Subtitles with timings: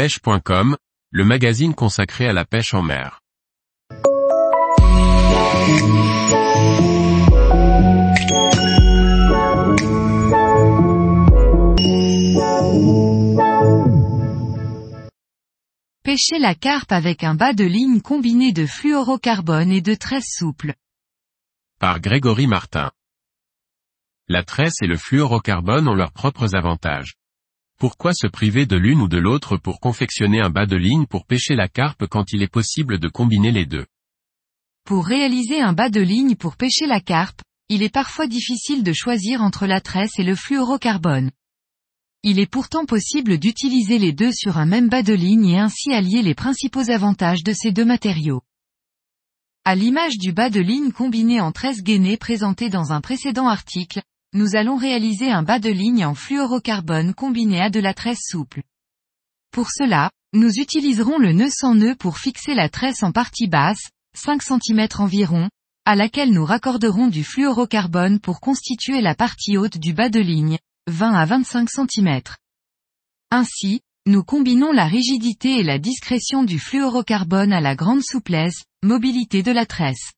[0.00, 0.78] pêche.com,
[1.10, 3.20] le magazine consacré à la pêche en mer.
[16.02, 20.72] Pêcher la carpe avec un bas de ligne combiné de fluorocarbone et de tresse souple.
[21.78, 22.90] Par Grégory Martin.
[24.28, 27.19] La tresse et le fluorocarbone ont leurs propres avantages.
[27.80, 31.24] Pourquoi se priver de l'une ou de l'autre pour confectionner un bas de ligne pour
[31.24, 33.86] pêcher la carpe quand il est possible de combiner les deux?
[34.84, 38.92] Pour réaliser un bas de ligne pour pêcher la carpe, il est parfois difficile de
[38.92, 41.30] choisir entre la tresse et le fluorocarbone.
[42.22, 45.90] Il est pourtant possible d'utiliser les deux sur un même bas de ligne et ainsi
[45.94, 48.42] allier les principaux avantages de ces deux matériaux.
[49.64, 54.02] À l'image du bas de ligne combiné en tresse gainée présenté dans un précédent article,
[54.32, 58.62] nous allons réaliser un bas de ligne en fluorocarbone combiné à de la tresse souple.
[59.50, 63.90] Pour cela, nous utiliserons le nœud sans nœud pour fixer la tresse en partie basse,
[64.16, 65.50] 5 cm environ,
[65.84, 70.58] à laquelle nous raccorderons du fluorocarbone pour constituer la partie haute du bas de ligne,
[70.86, 72.20] 20 à 25 cm.
[73.32, 79.42] Ainsi, nous combinons la rigidité et la discrétion du fluorocarbone à la grande souplesse, mobilité
[79.42, 80.12] de la tresse.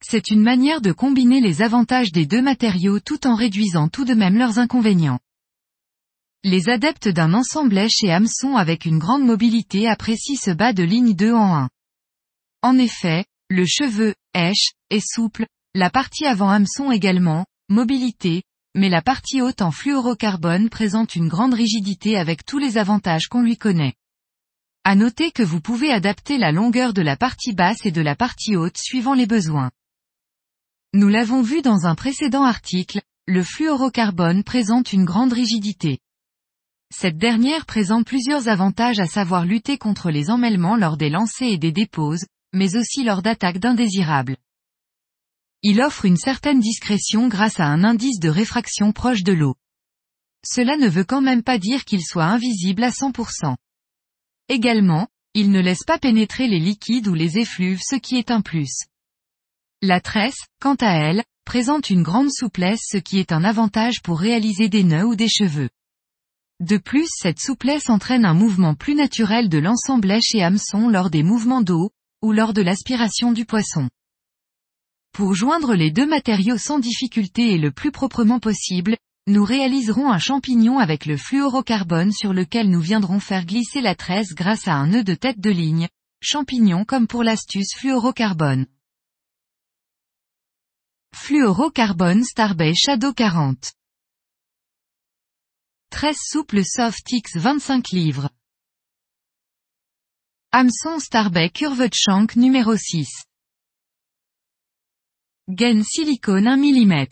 [0.00, 4.14] C'est une manière de combiner les avantages des deux matériaux tout en réduisant tout de
[4.14, 5.18] même leurs inconvénients.
[6.44, 10.84] Les adeptes d'un ensemble éche et hameçon avec une grande mobilité apprécient ce bas de
[10.84, 11.68] ligne 2 en 1.
[12.62, 19.02] En effet, le cheveu, éche, est souple, la partie avant hameçon également, mobilité, mais la
[19.02, 23.94] partie haute en fluorocarbone présente une grande rigidité avec tous les avantages qu'on lui connaît.
[24.84, 28.14] À noter que vous pouvez adapter la longueur de la partie basse et de la
[28.14, 29.70] partie haute suivant les besoins.
[30.94, 35.98] Nous l'avons vu dans un précédent article, le fluorocarbone présente une grande rigidité.
[36.90, 41.58] Cette dernière présente plusieurs avantages à savoir lutter contre les emmêlements lors des lancers et
[41.58, 44.38] des déposes, mais aussi lors d'attaques d'indésirables.
[45.62, 49.56] Il offre une certaine discrétion grâce à un indice de réfraction proche de l'eau.
[50.42, 53.56] Cela ne veut quand même pas dire qu'il soit invisible à 100%.
[54.48, 58.40] Également, il ne laisse pas pénétrer les liquides ou les effluves ce qui est un
[58.40, 58.87] plus.
[59.80, 64.18] La tresse, quant à elle, présente une grande souplesse ce qui est un avantage pour
[64.18, 65.70] réaliser des nœuds ou des cheveux.
[66.58, 71.10] De plus cette souplesse entraîne un mouvement plus naturel de l'ensemble éche et hameçon lors
[71.10, 73.88] des mouvements d'eau, ou lors de l'aspiration du poisson.
[75.12, 78.96] Pour joindre les deux matériaux sans difficulté et le plus proprement possible,
[79.28, 84.34] nous réaliserons un champignon avec le fluorocarbone sur lequel nous viendrons faire glisser la tresse
[84.34, 85.86] grâce à un nœud de tête de ligne,
[86.20, 88.66] champignon comme pour l'astuce fluorocarbone.
[91.14, 93.72] Fluorocarbone Starbay Shadow 40.
[95.90, 98.30] Tresse souple Soft X 25 livres.
[100.52, 103.24] Hameçon Starbay Curved Shank numéro 6.
[105.48, 107.06] Gaine silicone 1 mm.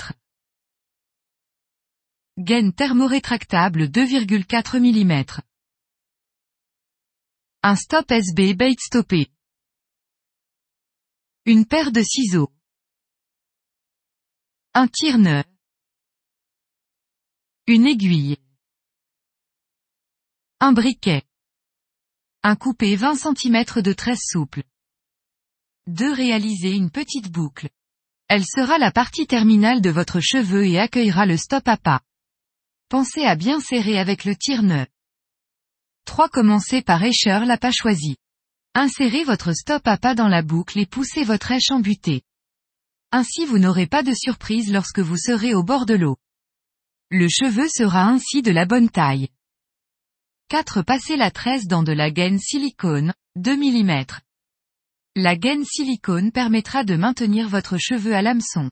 [2.38, 5.42] Gaine thermorétractable 2,4 mm.
[7.62, 9.30] Un stop SB bait stoppé.
[11.46, 12.52] Une paire de ciseaux.
[14.78, 15.42] Un tire-nœud.
[17.66, 18.36] Une aiguille.
[20.60, 21.22] Un briquet.
[22.42, 24.64] Un coupé 20 cm de tresse souple.
[25.86, 26.12] 2.
[26.12, 27.70] Réaliser une petite boucle.
[28.28, 32.02] Elle sera la partie terminale de votre cheveu et accueillera le stop à pas.
[32.90, 34.86] Pensez à bien serrer avec le tire-nœud.
[36.04, 36.28] 3.
[36.28, 38.18] Commencez par écheur la pas choisie.
[38.74, 42.25] Insérez votre stop à pas dans la boucle et poussez votre éche en butée.
[43.16, 46.18] Ainsi vous n'aurez pas de surprise lorsque vous serez au bord de l'eau.
[47.10, 49.30] Le cheveu sera ainsi de la bonne taille.
[50.50, 50.82] 4.
[50.82, 54.04] Passez la tresse dans de la gaine silicone, 2 mm.
[55.14, 58.70] La gaine silicone permettra de maintenir votre cheveu à l'hameçon.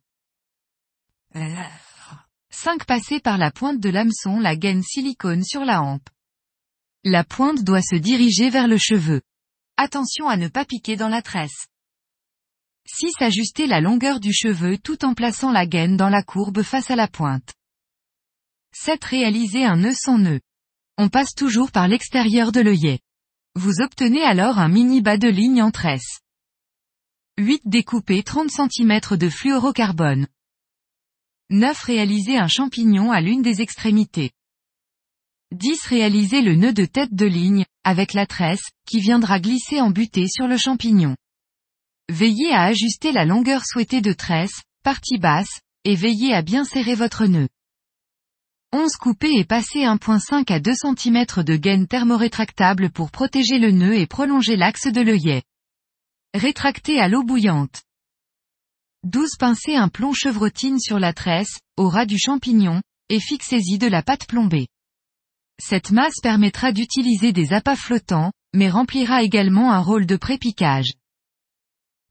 [2.51, 2.85] 5.
[2.85, 6.11] Passez par la pointe de l'hameçon la gaine silicone sur la hampe.
[7.03, 9.23] La pointe doit se diriger vers le cheveu.
[9.79, 11.67] Attention à ne pas piquer dans la tresse.
[12.87, 13.13] 6.
[13.21, 16.97] Ajuster la longueur du cheveu tout en plaçant la gaine dans la courbe face à
[16.97, 17.55] la pointe.
[18.73, 19.03] 7.
[19.05, 20.41] Réaliser un nœud sans nœud.
[20.99, 23.01] On passe toujours par l'extérieur de l'œillet.
[23.55, 26.21] Vous obtenez alors un mini bas de ligne en tresse.
[27.39, 27.63] 8.
[27.65, 30.29] Découper 30 cm de fluorocarbone.
[31.51, 31.83] 9.
[31.83, 34.31] Réaliser un champignon à l'une des extrémités.
[35.53, 35.87] 10.
[35.87, 40.29] Réaliser le nœud de tête de ligne, avec la tresse, qui viendra glisser en butée
[40.29, 41.17] sur le champignon.
[42.11, 46.95] Veillez à ajuster la longueur souhaitée de tresse, partie basse, et veillez à bien serrer
[46.95, 47.49] votre nœud.
[48.73, 53.95] 11 coupé et passé 1.5 à 2 cm de gaine thermorétractable pour protéger le nœud
[53.95, 55.45] et prolonger l'axe de l'œillet.
[56.35, 57.83] Rétracté à l'eau bouillante.
[59.05, 63.87] 12 pincez un plomb chevrotine sur la tresse, au ras du champignon, et fixez-y de
[63.87, 64.67] la pâte plombée.
[65.63, 70.95] Cette masse permettra d'utiliser des appâts flottants, mais remplira également un rôle de prépiquage.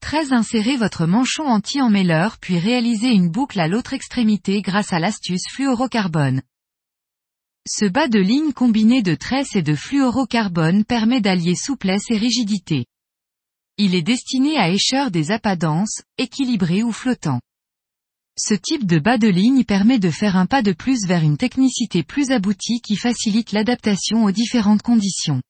[0.04, 5.44] 13 Insérez votre manchon anti-emmêleur puis réalisez une boucle à l'autre extrémité grâce à l'astuce
[5.50, 6.42] fluorocarbone.
[7.66, 12.84] Ce bas de ligne combiné de tresse et de fluorocarbone permet d'allier souplesse et rigidité.
[13.78, 17.40] Il est destiné à écheur des appâts denses, équilibrés ou flottants.
[18.38, 21.38] Ce type de bas de ligne permet de faire un pas de plus vers une
[21.38, 25.40] technicité plus aboutie qui facilite l'adaptation aux différentes conditions.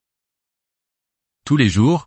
[1.44, 2.06] Tous les jours,